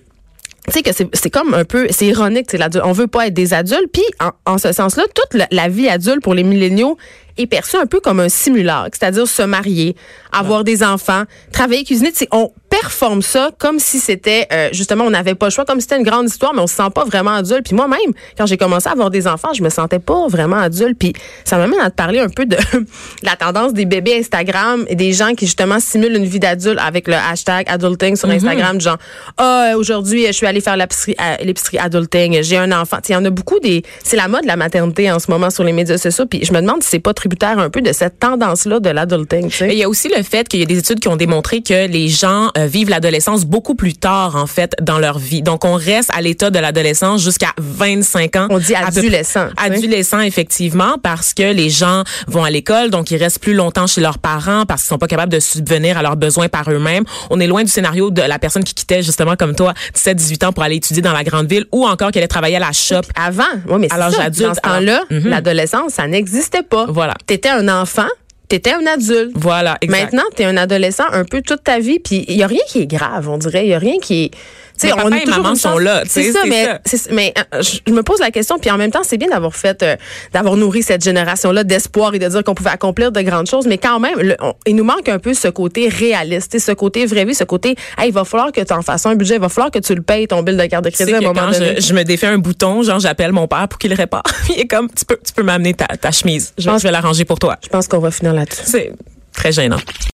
tu 0.67 0.74
sais 0.74 0.84
que 0.84 0.89
c'est 1.13 1.29
comme 1.29 1.53
un 1.53 1.63
peu 1.63 1.88
c'est 1.91 2.07
ironique, 2.07 2.48
c'est 2.51 2.57
l'adulte. 2.57 2.84
On 2.86 2.91
veut 2.91 3.07
pas 3.07 3.27
être 3.27 3.34
des 3.34 3.53
adultes, 3.53 3.89
puis 3.93 4.03
en, 4.19 4.31
en 4.53 4.57
ce 4.57 4.72
sens-là, 4.74 5.03
toute 5.13 5.34
la, 5.34 5.48
la 5.51 5.69
vie 5.69 5.88
adulte 5.88 6.22
pour 6.22 6.34
les 6.34 6.43
milléniaux 6.43 6.98
est 7.38 7.48
perçue 7.48 7.77
un 7.77 7.86
peu 7.86 8.00
comme 8.00 8.19
un 8.19 8.29
simulacre, 8.29 8.98
c'est-à-dire 9.00 9.27
se 9.27 9.43
marier, 9.43 9.96
avoir 10.31 10.63
des 10.63 10.84
enfants, 10.84 11.24
travailler, 11.53 11.84
cuisiner. 11.84 12.12
On 12.31 12.51
performe 12.69 13.21
ça 13.21 13.51
comme 13.57 13.79
si 13.79 14.00
c'était 14.00 14.47
euh, 14.51 14.69
justement 14.71 15.05
on 15.05 15.09
n'avait 15.09 15.36
pas 15.36 15.47
le 15.47 15.51
choix, 15.51 15.65
comme 15.65 15.79
si 15.79 15.83
c'était 15.83 15.97
une 15.97 16.07
grande 16.07 16.27
histoire, 16.27 16.53
mais 16.53 16.62
on 16.62 16.67
se 16.67 16.75
sent 16.75 16.89
pas 16.93 17.05
vraiment 17.05 17.31
adulte. 17.31 17.63
Puis 17.65 17.75
moi-même, 17.75 18.13
quand 18.38 18.45
j'ai 18.45 18.57
commencé 18.57 18.88
à 18.88 18.91
avoir 18.91 19.09
des 19.09 19.27
enfants, 19.27 19.53
je 19.53 19.63
me 19.63 19.69
sentais 19.69 20.00
pas 20.00 20.27
vraiment 20.27 20.57
adulte. 20.57 20.97
Puis 21.00 21.13
ça 21.45 21.57
m'amène 21.57 21.79
à 21.79 21.89
te 21.89 21.95
parler 21.95 22.19
un 22.19 22.29
peu 22.29 22.45
de 22.45 22.57
la 23.24 23.36
tendance 23.36 23.74
des 23.74 23.86
bébés 23.86 24.17
Instagram 24.19 24.86
et 24.88 24.95
des 24.95 25.13
gens 25.13 25.33
qui 25.33 25.45
justement 25.45 25.79
simulent 25.79 26.15
une 26.15 26.25
vie 26.25 26.39
d'adulte 26.39 26.79
avec 26.79 27.07
le 27.07 27.15
hashtag 27.15 27.65
adulting 27.69 28.15
sur 28.15 28.29
Instagram, 28.29 28.77
du 28.77 28.86
genre 28.86 28.97
ah 29.38 29.74
aujourd'hui 29.75 30.25
je 30.27 30.31
suis 30.31 30.45
allée 30.45 30.62
faire 30.62 30.77
l'épicerie 30.77 31.15
l'épicerie 31.41 31.77
adulting, 31.77 32.41
j'ai 32.41 32.57
un 32.57 32.71
enfant. 32.71 32.97
Il 33.07 33.13
y 33.13 33.15
en 33.15 33.25
a 33.25 33.29
beaucoup 33.29 33.59
des 33.59 33.83
c'est 34.03 34.17
la 34.17 34.27
mode 34.27 34.43
de 34.43 34.47
la 34.47 34.55
maternité 34.55 35.12
en 35.12 35.19
ce 35.19 35.31
moment 35.31 35.50
sur 35.50 35.63
les 35.63 35.74
médias 35.74 35.97
sociaux. 35.97 36.25
Puis 36.25 36.43
je 36.43 36.53
me 36.53 36.62
demande 36.62 36.83
si 36.83 36.89
c'est 36.89 37.00
pas 37.00 37.13
tributaire 37.13 37.59
un 37.59 37.69
peu 37.69 37.81
de 37.81 37.93
cette 37.93 38.19
tendance 38.19 38.65
là 38.65 38.79
de 38.79 38.89
l'adulting. 38.89 39.50
Il 39.62 39.74
y 39.74 39.83
a 39.83 39.89
aussi 39.89 40.09
le 40.09 40.24
fait 40.24 40.47
qu'il 40.47 40.59
y 40.59 40.63
a 40.63 40.65
des 40.65 40.79
études 40.79 41.00
qui 41.00 41.07
ont 41.07 41.15
démontré 41.15 41.62
que 41.62 41.88
les 41.88 42.07
gens 42.07 42.51
euh, 42.56 42.56
vivent 42.65 42.89
l'adolescence 42.89 43.45
beaucoup 43.45 43.75
plus 43.75 43.93
tard, 43.93 44.35
en 44.35 44.47
fait, 44.47 44.75
dans 44.81 44.99
leur 44.99 45.19
vie. 45.19 45.41
Donc, 45.41 45.65
on 45.65 45.75
reste 45.75 46.09
à 46.13 46.21
l'état 46.21 46.49
de 46.49 46.59
l'adolescence 46.59 47.21
jusqu'à 47.21 47.53
25 47.57 48.35
ans. 48.35 48.47
On 48.49 48.57
dit 48.57 48.73
peu 48.73 48.99
adolescent. 48.99 49.47
Adolescent, 49.57 50.21
effectivement, 50.21 50.97
parce 51.01 51.33
que 51.33 51.53
les 51.53 51.69
gens 51.69 52.03
vont 52.27 52.43
à 52.43 52.49
l'école, 52.49 52.89
donc 52.89 53.11
ils 53.11 53.17
restent 53.17 53.39
plus 53.39 53.53
longtemps 53.53 53.87
chez 53.87 54.01
leurs 54.01 54.17
parents 54.17 54.65
parce 54.65 54.81
qu'ils 54.81 54.89
sont 54.89 54.97
pas 54.97 55.07
capables 55.07 55.31
de 55.31 55.39
subvenir 55.39 55.97
à 55.97 56.01
leurs 56.01 56.17
besoins 56.17 56.49
par 56.49 56.69
eux-mêmes. 56.71 57.03
On 57.29 57.39
est 57.39 57.47
loin 57.47 57.63
du 57.63 57.69
scénario 57.69 58.09
de 58.09 58.21
la 58.21 58.39
personne 58.39 58.63
qui 58.63 58.73
quittait, 58.73 59.03
justement, 59.03 59.35
comme 59.35 59.55
toi, 59.55 59.73
17-18 59.95 60.45
ans 60.45 60.53
pour 60.53 60.63
aller 60.63 60.77
étudier 60.77 61.01
dans 61.01 61.13
la 61.13 61.23
grande 61.23 61.47
ville 61.47 61.65
ou 61.71 61.85
encore 61.85 62.11
qui 62.11 62.17
allait 62.17 62.27
travailler 62.27 62.57
à 62.57 62.59
la 62.59 62.71
shop. 62.71 63.01
Avant, 63.15 63.43
oui, 63.67 63.77
mais 63.79 63.87
l'âge 63.95 64.13
ça. 64.13 64.29
Dans 64.29 64.53
ce 64.53 64.61
temps-là, 64.61 64.97
alors, 64.97 65.05
mhm. 65.09 65.29
l'adolescence, 65.29 65.93
ça 65.93 66.07
n'existait 66.07 66.63
pas. 66.63 66.85
Voilà. 66.89 67.15
T'étais 67.25 67.49
un 67.49 67.67
enfant, 67.67 68.07
t'étais 68.47 68.73
un 68.73 68.85
adulte. 68.85 69.31
Voilà, 69.35 69.77
exact. 69.81 70.13
Maintenant, 70.13 70.29
t'es 70.35 70.45
un 70.45 70.57
adolescent 70.57 71.05
un 71.11 71.23
peu 71.23 71.41
toute 71.41 71.63
ta 71.63 71.79
vie, 71.79 71.99
puis 71.99 72.25
il 72.27 72.35
y 72.35 72.43
a 72.43 72.47
rien 72.47 72.61
qui 72.67 72.81
est 72.81 72.87
grave, 72.87 73.29
on 73.29 73.37
dirait. 73.37 73.65
Il 73.65 73.69
y 73.69 73.73
a 73.73 73.79
rien 73.79 73.99
qui 73.99 74.25
est. 74.25 74.31
Tu 74.79 74.88
sais, 74.88 74.93
Mais 74.96 75.01
papa 75.03 75.17
et 75.17 75.24
toujours 75.24 75.43
maman 75.43 75.55
sont 75.55 75.77
là, 75.79 76.03
C'est 76.07 76.31
ça, 76.31 76.39
mais 76.48 76.65
ça. 76.65 76.79
c'est- 76.86 77.12
mais 77.12 77.34
euh, 77.53 77.62
je 77.62 77.91
me 77.91 78.03
pose 78.03 78.19
la 78.19 78.29
question, 78.31 78.60
puis 78.60 78.69
en 78.69 78.77
même 78.77 78.91
temps, 78.91 79.01
c'est 79.03 79.17
bien 79.17 79.27
d'avoir 79.29 79.55
fait, 79.55 79.81
euh, 79.81 79.96
d'avoir 80.34 80.55
nourri 80.55 80.84
cette 80.84 81.03
génération-là 81.03 81.63
d'espoir 81.63 82.13
et 82.13 82.19
de 82.19 82.27
dire 82.27 82.43
qu'on 82.43 82.53
pouvait 82.53 82.69
accomplir 82.69 83.12
de 83.12 83.22
grandes 83.22 83.48
choses, 83.48 83.65
mais 83.65 83.77
quand 83.79 84.00
même, 84.00 84.19
le- 84.19 84.36
on- 84.39 84.53
il 84.67 84.75
nous 84.75 84.84
manque 84.84 85.10
un 85.10 85.19
peu 85.19 85.34
ce 85.34 85.48
côté 85.48 85.89
réaliste, 85.89 86.60
ce 86.60 86.72
côté 86.74 87.05
vraie 87.07 87.25
vie, 87.25 87.34
ce 87.34 87.43
côté, 87.43 87.75
hey, 87.98 88.10
il 88.10 88.13
va 88.13 88.24
falloir 88.24 88.51
que 88.51 88.62
tu 88.62 88.74
en 88.74 88.81
fasses 88.84 89.05
un 89.05 89.15
budget, 89.15 89.36
il 89.36 89.41
va 89.41 89.50
falloir 89.50 89.72
que 89.72 89.79
tu 89.79 89.96
le 89.96 90.01
payes 90.01 90.27
ton 90.27 90.43
bill 90.43 90.57
de 90.57 90.65
carte 90.67 90.86
de 90.86 90.89
crédit 90.91 91.13
à 91.13 91.17
un 91.17 91.19
que 91.22 91.25
moment 91.25 91.50
donné. 91.51 91.75
je, 91.77 91.81
je 91.88 91.93
me 91.93 92.03
défais 92.03 92.27
un 92.27 92.38
bouton, 92.38 92.84
genre 92.84 93.00
j'appelle 93.00 93.31
mon 93.31 93.48
père 93.48 93.67
pour 93.67 93.79
qu'il 93.79 93.89
le 93.89 93.96
répare. 93.98 94.24
Il 94.50 94.60
est 94.60 94.67
comme 94.67 94.89
tu 94.91 95.05
peux 95.05 95.17
tu 95.25 95.34
peux 95.34 95.43
m'amener 95.43 95.74
ta, 95.74 95.88
ta 95.88 96.12
chemise. 96.12 96.53
Je, 96.57 96.69
pense- 96.69 96.81
je 96.81 96.88
vais 96.88 96.91
l'arranger 96.91 97.25
pour 97.25 97.39
toi. 97.39 97.57
Je 97.63 97.69
pense 97.69 97.88
qu'on 97.88 98.00
va 98.00 98.12
finir 98.12 98.34
là-dessus. 98.34 98.62
C'est 98.65 98.91
très 99.34 99.51
gênant. 99.51 99.77